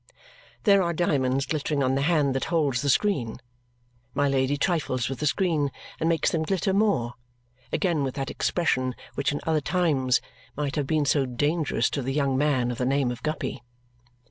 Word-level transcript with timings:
There 0.63 0.81
are 0.81 0.93
diamonds 0.93 1.45
glittering 1.45 1.83
on 1.83 1.93
the 1.93 2.01
hand 2.01 2.33
that 2.33 2.45
holds 2.45 2.81
the 2.81 2.89
screen. 2.89 3.37
My 4.15 4.27
Lady 4.27 4.57
trifles 4.57 5.07
with 5.07 5.19
the 5.19 5.27
screen 5.27 5.71
and 5.99 6.09
makes 6.09 6.31
them 6.31 6.41
glitter 6.41 6.73
more, 6.73 7.13
again 7.71 8.03
with 8.03 8.15
that 8.15 8.31
expression 8.31 8.95
which 9.13 9.31
in 9.31 9.41
other 9.45 9.61
times 9.61 10.19
might 10.55 10.75
have 10.75 10.87
been 10.87 11.05
so 11.05 11.27
dangerous 11.27 11.87
to 11.91 12.01
the 12.01 12.13
young 12.13 12.35
man 12.35 12.71
of 12.71 12.79
the 12.79 12.85
name 12.87 13.11
of 13.11 13.21
Guppy. 13.21 13.61